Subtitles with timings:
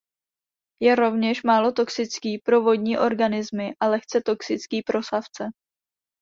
[0.83, 5.43] Je rovněž málo toxický pro vodní organismy a lehce toxický pro savce.